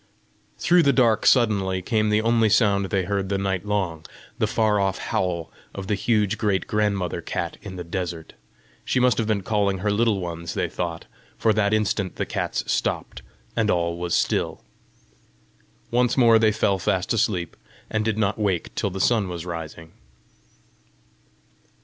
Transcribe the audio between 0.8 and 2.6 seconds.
the dark suddenly, came the only